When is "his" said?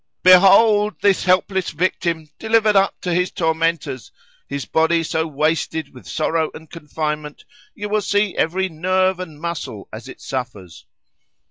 3.13-3.29